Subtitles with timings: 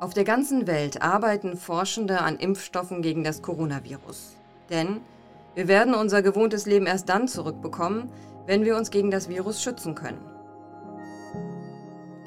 [0.00, 4.36] Auf der ganzen Welt arbeiten Forschende an Impfstoffen gegen das Coronavirus.
[4.70, 5.00] Denn
[5.56, 8.08] wir werden unser gewohntes Leben erst dann zurückbekommen,
[8.46, 10.20] wenn wir uns gegen das Virus schützen können.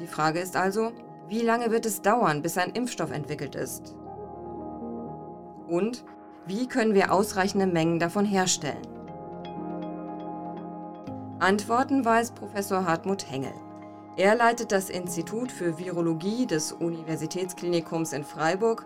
[0.02, 0.92] Die Frage ist also,
[1.30, 3.96] wie lange wird es dauern, bis ein Impfstoff entwickelt ist?
[5.70, 6.04] Und
[6.46, 8.86] wie können wir ausreichende Mengen davon herstellen?
[11.40, 13.54] Antworten weiß Professor Hartmut Hengel.
[14.18, 18.86] Er leitet das Institut für Virologie des Universitätsklinikums in Freiburg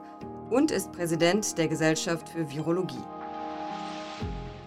[0.51, 3.01] und ist Präsident der Gesellschaft für Virologie.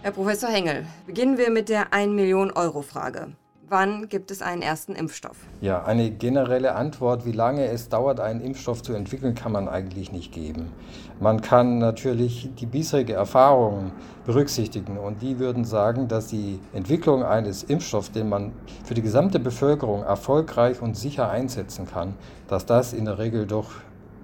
[0.01, 3.31] Herr Professor Hengel, beginnen wir mit der 1 Million Euro Frage.
[3.71, 5.37] Wann gibt es einen ersten Impfstoff?
[5.61, 10.11] Ja, eine generelle Antwort, wie lange es dauert, einen Impfstoff zu entwickeln, kann man eigentlich
[10.11, 10.71] nicht geben.
[11.19, 13.91] Man kann natürlich die bisherige Erfahrung
[14.25, 18.53] berücksichtigen und die würden sagen, dass die Entwicklung eines Impfstoffs, den man
[18.85, 22.15] für die gesamte Bevölkerung erfolgreich und sicher einsetzen kann,
[22.47, 23.69] dass das in der Regel doch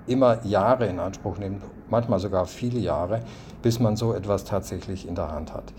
[0.07, 3.21] immer Jahre in Anspruch nimmt, manchmal sogar viele Jahre,
[3.61, 5.73] bis man so etwas tatsächlich in der Hand hat.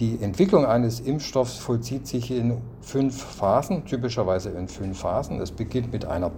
[0.00, 5.38] Die Entwicklung eines Impfstoffs vollzieht sich in fünf Phasen, typischerweise in fünf Phasen.
[5.42, 6.30] Es beginnt mit einer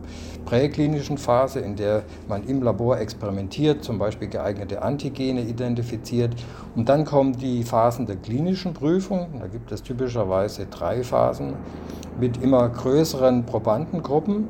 [0.45, 6.35] präklinischen Phase, in der man im Labor experimentiert, zum Beispiel geeignete Antigene identifiziert.
[6.75, 9.39] Und dann kommen die Phasen der klinischen Prüfung.
[9.39, 11.55] Da gibt es typischerweise drei Phasen
[12.19, 14.49] mit immer größeren Probandengruppen.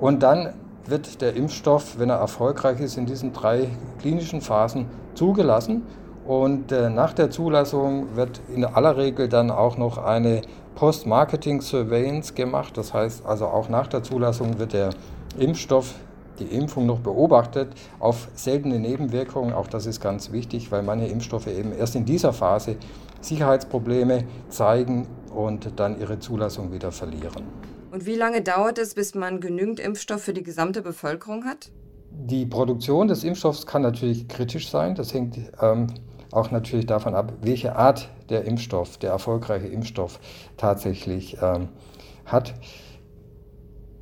[0.00, 0.54] Und dann
[0.86, 3.68] wird der Impfstoff, wenn er erfolgreich ist, in diesen drei
[4.00, 5.82] klinischen Phasen zugelassen
[6.26, 10.40] und äh, nach der Zulassung wird in aller Regel dann auch noch eine
[10.74, 12.76] Post-Marketing-Surveillance gemacht.
[12.76, 14.90] Das heißt also auch nach der Zulassung wird der
[15.38, 15.94] Impfstoff,
[16.38, 17.68] die Impfung noch beobachtet
[18.00, 19.52] auf seltene Nebenwirkungen.
[19.52, 22.76] Auch das ist ganz wichtig, weil manche Impfstoffe eben erst in dieser Phase
[23.20, 27.44] Sicherheitsprobleme zeigen und dann ihre Zulassung wieder verlieren.
[27.94, 31.70] Und wie lange dauert es, bis man genügend Impfstoff für die gesamte Bevölkerung hat?
[32.10, 34.96] Die Produktion des Impfstoffs kann natürlich kritisch sein.
[34.96, 35.86] Das hängt ähm,
[36.32, 40.18] auch natürlich davon ab, welche Art der Impfstoff, der erfolgreiche Impfstoff
[40.56, 41.68] tatsächlich ähm,
[42.26, 42.54] hat.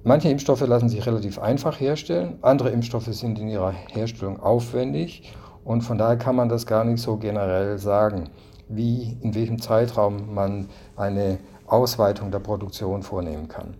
[0.04, 5.82] Manche Impfstoffe lassen sich relativ einfach herstellen, andere Impfstoffe sind in ihrer Herstellung aufwendig und
[5.82, 8.30] von daher kann man das gar nicht so generell sagen,
[8.70, 11.38] wie in welchem Zeitraum man eine
[11.72, 13.76] Ausweitung der Produktion vornehmen kann.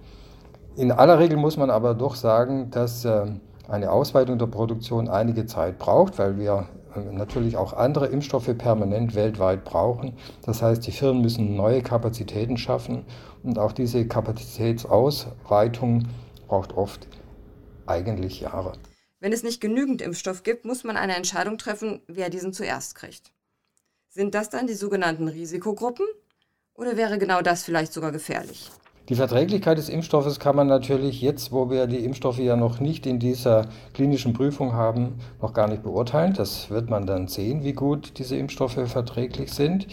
[0.76, 3.26] In aller Regel muss man aber doch sagen, dass äh,
[3.68, 6.68] eine Ausweitung der Produktion einige Zeit braucht, weil wir
[7.10, 10.14] natürlich auch andere Impfstoffe permanent weltweit brauchen.
[10.44, 13.04] Das heißt, die Firmen müssen neue Kapazitäten schaffen
[13.42, 16.08] und auch diese Kapazitätsausweitung
[16.48, 17.08] braucht oft
[17.86, 18.72] eigentlich Jahre.
[19.20, 23.32] Wenn es nicht genügend Impfstoff gibt, muss man eine Entscheidung treffen, wer diesen zuerst kriegt.
[24.08, 26.06] Sind das dann die sogenannten Risikogruppen?
[26.74, 28.70] Oder wäre genau das vielleicht sogar gefährlich?
[29.08, 33.04] Die Verträglichkeit des Impfstoffes kann man natürlich jetzt, wo wir die Impfstoffe ja noch nicht
[33.04, 36.34] in dieser klinischen Prüfung haben, noch gar nicht beurteilen.
[36.34, 39.88] Das wird man dann sehen, wie gut diese Impfstoffe verträglich sind.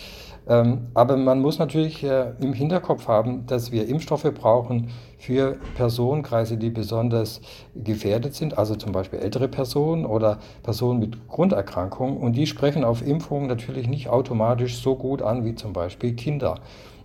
[0.48, 6.58] Ähm, aber man muss natürlich äh, im Hinterkopf haben, dass wir Impfstoffe brauchen für Personenkreise,
[6.58, 7.42] die besonders
[7.76, 12.18] gefährdet sind, also zum Beispiel ältere Personen oder Personen mit Grunderkrankungen.
[12.18, 16.60] Und die sprechen auf Impfungen natürlich nicht automatisch so gut an wie zum Beispiel Kinder.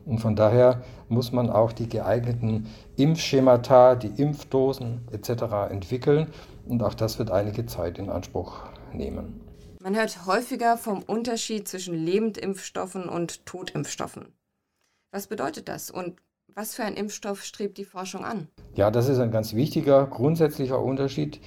[0.07, 2.67] Und von daher muss man auch die geeigneten
[2.97, 5.71] Impfschemata, die Impfdosen etc.
[5.71, 6.27] entwickeln.
[6.67, 8.63] Und auch das wird einige Zeit in Anspruch
[8.93, 9.41] nehmen.
[9.81, 14.33] Man hört häufiger vom Unterschied zwischen Lebendimpfstoffen und Totimpfstoffen.
[15.13, 16.15] Was bedeutet das und
[16.55, 18.49] was für ein Impfstoff strebt die Forschung an?
[18.75, 21.41] Ja, das ist ein ganz wichtiger, grundsätzlicher Unterschied.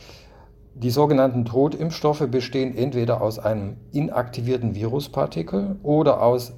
[0.75, 6.53] Die sogenannten Totimpfstoffe bestehen entweder aus einem inaktivierten Viruspartikel oder aus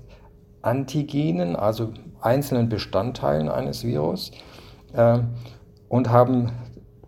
[0.62, 4.32] Antigenen, also einzelnen Bestandteilen eines Virus,
[4.94, 5.20] äh,
[5.88, 6.52] und haben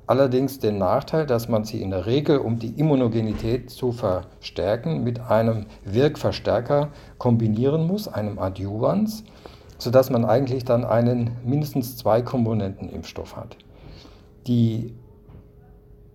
[0.08, 5.20] allerdings den Nachteil, dass man sie in der Regel, um die Immunogenität zu verstärken, mit
[5.20, 9.24] einem Wirkverstärker kombinieren muss, einem Adjuvans,
[9.78, 13.56] sodass man eigentlich dann einen mindestens zwei Komponenten Impfstoff hat.
[14.48, 14.94] Die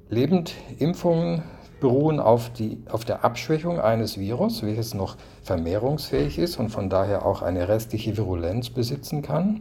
[0.08, 1.42] Lebendimpfungen
[1.80, 7.26] beruhen auf, die, auf der Abschwächung eines Virus, welches noch vermehrungsfähig ist und von daher
[7.26, 9.60] auch eine restliche Virulenz besitzen kann.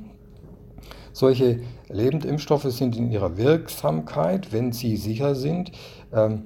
[1.11, 1.59] Solche
[1.89, 5.71] Lebendimpfstoffe sind in ihrer Wirksamkeit, wenn sie sicher sind,
[6.13, 6.43] ähm,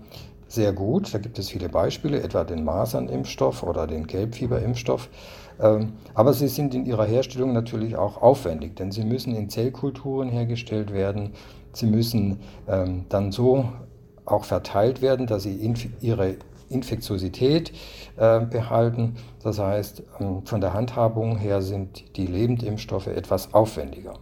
[0.48, 1.14] sehr gut.
[1.14, 5.10] Da gibt es viele Beispiele, etwa den Masernimpfstoff oder den Gelbfieberimpfstoff.
[5.60, 10.30] Ähm, aber sie sind in ihrer Herstellung natürlich auch aufwendig, denn sie müssen in Zellkulturen
[10.30, 11.34] hergestellt werden.
[11.74, 13.66] Sie müssen ähm, dann so
[14.32, 16.36] auch verteilt werden, dass sie inf ihre
[16.70, 17.72] Infektiosität
[18.18, 19.16] äh, behalten.
[19.44, 24.14] Das heißt, ähm, von der Handhabung her sind die Lebendimpfstoffe etwas aufwendiger.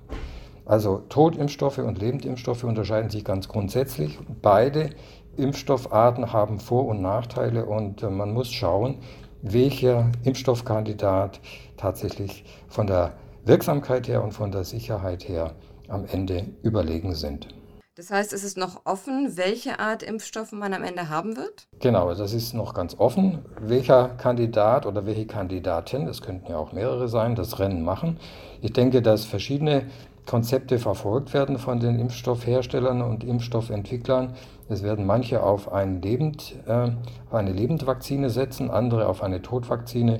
[0.65, 4.17] Also Totimpfstoffe und Lebendimpfstoffe unterscheiden sich ganz grundsätzlich.
[4.41, 4.89] Beide
[5.37, 8.99] Impfstoffarten haben Vor- und Nachteile und äh, man muss schauen,
[9.41, 11.39] welcher Impfstoffkandidat
[11.77, 13.13] tatsächlich von der
[13.45, 15.53] Wirksamkeit her und von der Sicherheit her
[15.87, 17.47] am Ende überlegen sind.
[17.97, 21.67] Das heißt, es ist noch offen, welche Art Impfstoffe man am Ende haben wird?
[21.79, 26.73] Genau, das ist noch ganz offen, welcher Kandidat oder welche Kandidatin, es könnten ja auch
[26.73, 28.19] mehrere sein, das Rennen machen.
[28.61, 29.87] Ich denke, dass verschiedene
[30.27, 34.35] Konzepte verfolgt werden von den Impfstoffherstellern und Impfstoffentwicklern.
[34.69, 36.91] Es werden manche auf, ein Lebend, äh,
[37.31, 40.19] eine Lebendvakzine setzen, andere auf eine Todvakzine.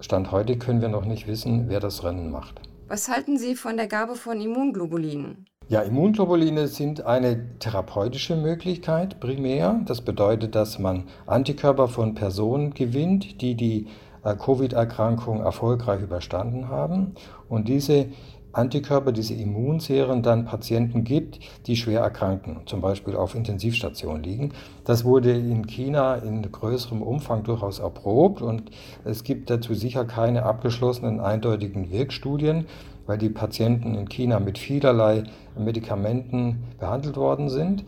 [0.00, 2.60] Stand heute können wir noch nicht wissen, wer das Rennen macht.
[2.88, 5.46] Was halten Sie von der Gabe von Immunglobulinen?
[5.68, 9.80] Ja, Immunglobuline sind eine therapeutische Möglichkeit primär.
[9.86, 13.86] Das bedeutet, dass man Antikörper von Personen gewinnt, die die
[14.24, 17.14] äh, Covid-Erkrankung erfolgreich überstanden haben.
[17.48, 18.08] Und diese
[18.54, 24.52] Antikörper, diese Immunserien dann Patienten gibt, die schwer erkranken, zum Beispiel auf Intensivstationen liegen.
[24.84, 28.70] Das wurde in China in größerem Umfang durchaus erprobt und
[29.04, 32.66] es gibt dazu sicher keine abgeschlossenen eindeutigen Wirkstudien
[33.06, 35.24] weil die Patienten in China mit vielerlei
[35.56, 37.84] Medikamenten behandelt worden sind.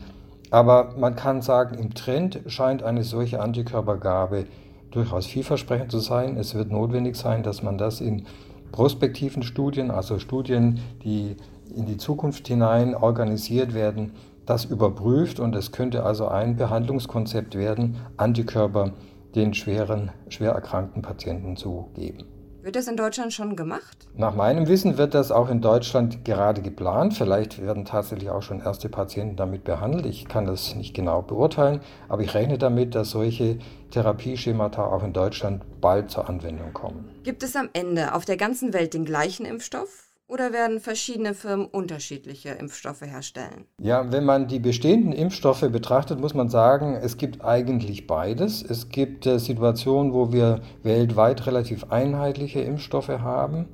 [0.49, 4.45] Aber man kann sagen, im Trend scheint eine solche Antikörpergabe
[4.91, 6.37] durchaus vielversprechend zu sein.
[6.37, 8.25] Es wird notwendig sein, dass man das in
[8.71, 11.35] prospektiven Studien, also Studien, die
[11.75, 14.13] in die Zukunft hinein organisiert werden,
[14.45, 18.93] das überprüft und es könnte also ein Behandlungskonzept werden, Antikörper
[19.35, 22.36] den schweren, schwer erkrankten Patienten zu geben.
[22.67, 24.09] Wird das in Deutschland schon gemacht?
[24.17, 27.13] Nach meinem Wissen wird das auch in Deutschland gerade geplant.
[27.13, 30.05] Vielleicht werden tatsächlich auch schon erste Patienten damit behandelt.
[30.05, 31.79] Ich kann das nicht genau beurteilen,
[32.09, 33.59] aber ich rechne damit, dass solche
[33.91, 37.09] Therapieschemata auch in Deutschland bald zur Anwendung kommen.
[37.23, 40.06] Gibt es am Ende auf der ganzen Welt den gleichen Impfstoff?
[40.27, 43.65] Oder werden verschiedene Firmen unterschiedliche Impfstoffe herstellen?
[43.81, 48.61] Ja, wenn man die bestehenden Impfstoffe betrachtet, muss man sagen, es gibt eigentlich beides.
[48.61, 53.67] Es gibt äh, Situationen, wo wir weltweit relativ einheitliche Impfstoffe haben,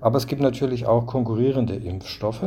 [0.00, 2.44] aber es gibt natürlich auch konkurrierende Impfstoffe,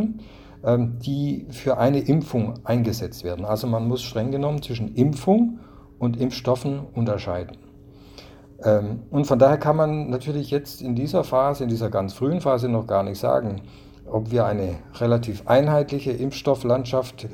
[0.63, 3.45] ähm, die für eine Impfung eingesetzt werden.
[3.45, 5.59] Also man muss streng genommen zwischen Impfung
[5.99, 7.57] und Impfstoffen unterscheiden.
[8.63, 12.41] Ähm, und von daher kann man natürlich jetzt in dieser Phase, in dieser ganz frühen
[12.41, 13.61] Phase noch gar nicht sagen,
[14.05, 17.27] ob wir eine relativ einheitliche Impfstofflandschaft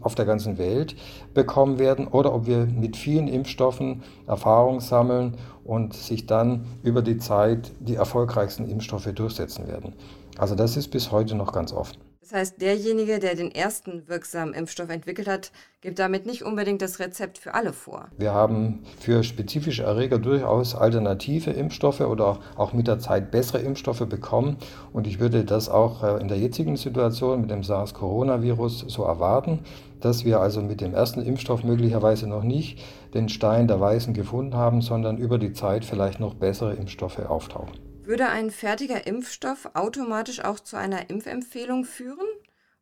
[0.00, 0.96] auf der ganzen Welt
[1.34, 7.18] bekommen werden oder ob wir mit vielen Impfstoffen Erfahrung sammeln und sich dann über die
[7.18, 9.94] Zeit die erfolgreichsten Impfstoffe durchsetzen werden.
[10.38, 12.03] Also das ist bis heute noch ganz offen.
[12.24, 16.98] Das heißt, derjenige, der den ersten wirksamen Impfstoff entwickelt hat, gibt damit nicht unbedingt das
[16.98, 18.08] Rezept für alle vor.
[18.16, 24.08] Wir haben für spezifische Erreger durchaus alternative Impfstoffe oder auch mit der Zeit bessere Impfstoffe
[24.08, 24.56] bekommen.
[24.94, 29.58] Und ich würde das auch äh, in der jetzigen Situation mit dem SARS-Coronavirus so erwarten,
[30.00, 32.78] dass wir also mit dem ersten Impfstoff möglicherweise noch nicht
[33.12, 37.83] den Stein der Weisen gefunden haben, sondern über die Zeit vielleicht noch bessere Impfstoffe auftauchen.
[38.06, 42.26] Würde ein fertiger Impfstoff automatisch auch zu einer Impfempfehlung führen?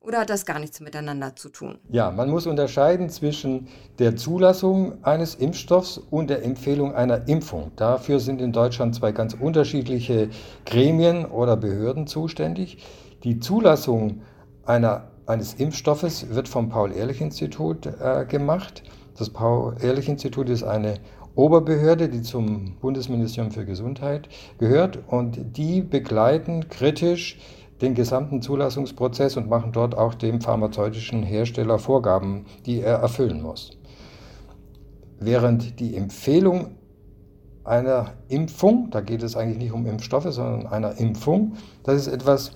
[0.01, 1.79] Oder hat das gar nichts miteinander zu tun?
[1.91, 3.69] Ja, man muss unterscheiden zwischen
[4.01, 7.71] der Zulassung eines Impfstoffs und der Empfehlung einer Impfung.
[7.77, 10.29] Dafür sind in Deutschland zwei ganz unterschiedliche
[10.67, 12.79] Gremien oder Behörden zuständig.
[13.23, 14.23] Die Zulassung
[14.67, 18.83] einer, eines Impfstoffes wird vom Paul-Ehrlich-Institut äh, gemacht.
[19.17, 20.95] Das Paul-Ehrlich-Institut ist eine
[21.35, 27.39] Oberbehörde, die zum Bundesministerium für Gesundheit gehört und die begleiten kritisch
[27.81, 33.79] den gesamten Zulassungsprozess und machen dort auch dem pharmazeutischen Hersteller Vorgaben, die er erfüllen muss.
[35.19, 36.77] Während die Empfehlung
[37.65, 42.53] einer Impfung, da geht es eigentlich nicht um Impfstoffe, sondern einer Impfung, das ist etwas,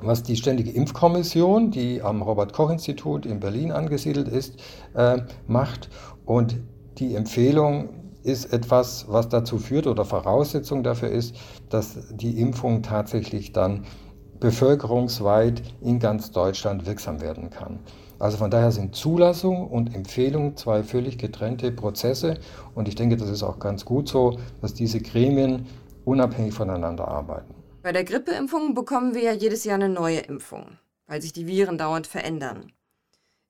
[0.00, 4.58] was die Ständige Impfkommission, die am Robert Koch Institut in Berlin angesiedelt ist,
[4.94, 5.90] äh, macht.
[6.24, 6.56] Und
[7.00, 7.88] die Empfehlung
[8.22, 11.34] ist etwas, was dazu führt oder Voraussetzung dafür ist,
[11.70, 13.86] dass die Impfung tatsächlich dann
[14.38, 17.80] bevölkerungsweit in ganz Deutschland wirksam werden kann.
[18.18, 22.38] Also von daher sind Zulassung und Empfehlung zwei völlig getrennte Prozesse
[22.74, 25.66] und ich denke, das ist auch ganz gut so, dass diese Gremien
[26.04, 27.54] unabhängig voneinander arbeiten.
[27.82, 31.78] Bei der Grippeimpfung bekommen wir ja jedes Jahr eine neue Impfung, weil sich die Viren
[31.78, 32.72] dauernd verändern.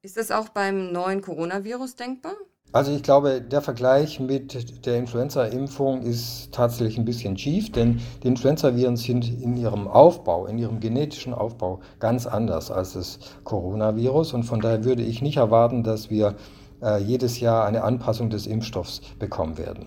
[0.03, 2.35] Ist das auch beim neuen Coronavirus denkbar?
[2.73, 8.29] Also ich glaube, der Vergleich mit der Influenza-Impfung ist tatsächlich ein bisschen schief, denn die
[8.29, 14.45] Influenza-Viren sind in ihrem Aufbau, in ihrem genetischen Aufbau ganz anders als das Coronavirus und
[14.45, 16.37] von daher würde ich nicht erwarten, dass wir
[16.81, 19.87] äh, jedes Jahr eine Anpassung des Impfstoffs bekommen werden.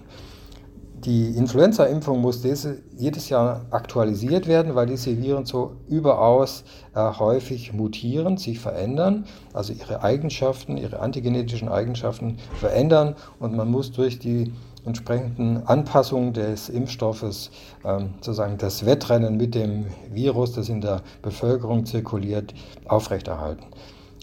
[1.06, 6.64] Die Influenza-Impfung muss diese, jedes Jahr aktualisiert werden, weil diese Viren so überaus
[6.96, 13.92] äh, häufig mutieren, sich verändern, also ihre Eigenschaften, ihre antigenetischen Eigenschaften verändern und man muss
[13.92, 14.54] durch die
[14.86, 17.52] entsprechenden Anpassungen des Impfstoffes
[17.84, 22.54] ähm, sozusagen das Wettrennen mit dem Virus, das in der Bevölkerung zirkuliert,
[22.88, 23.66] aufrechterhalten.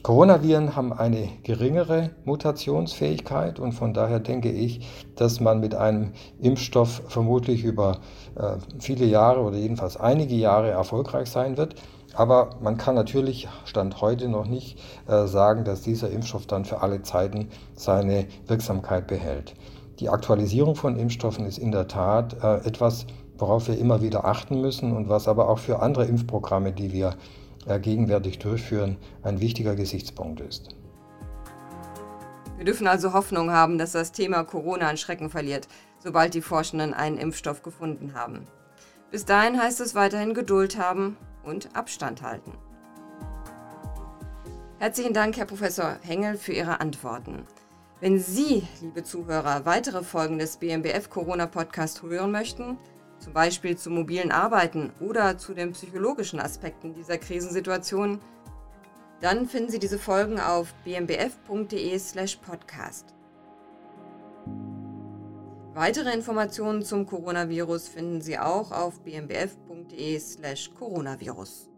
[0.03, 7.03] Coronaviren haben eine geringere Mutationsfähigkeit und von daher denke ich, dass man mit einem Impfstoff
[7.09, 7.99] vermutlich über
[8.35, 11.75] äh, viele Jahre oder jedenfalls einige Jahre erfolgreich sein wird.
[12.15, 16.81] Aber man kann natürlich Stand heute noch nicht äh, sagen, dass dieser Impfstoff dann für
[16.81, 19.55] alle Zeiten seine Wirksamkeit behält.
[20.01, 24.63] Die Aktualisierung von Impfstoffen ist in der Tat äh, etwas, worauf wir immer wieder achten
[24.63, 27.17] müssen und was aber auch für andere Impfprogramme, die wir
[27.67, 30.75] gegenwärtig durchführen, ein wichtiger Gesichtspunkt ist.
[32.57, 35.67] Wir dürfen also Hoffnung haben, dass das Thema Corona an Schrecken verliert,
[35.99, 38.47] sobald die Forschenden einen Impfstoff gefunden haben.
[39.11, 42.53] Bis dahin heißt es weiterhin Geduld haben und Abstand halten.
[44.79, 47.47] Herzlichen Dank, Herr Professor Hengel, für Ihre Antworten.
[48.01, 52.79] Wenn Sie, liebe Zuhörer, weitere Folgen des BMBF Corona Podcast hören möchten,
[53.21, 58.19] zum Beispiel zum mobilen Arbeiten oder zu den psychologischen Aspekten dieser Krisensituation,
[59.21, 63.15] dann finden Sie diese Folgen auf bmbf.de/podcast.
[65.75, 71.70] Weitere Informationen zum Coronavirus finden Sie auch auf bmbf.de/coronavirus.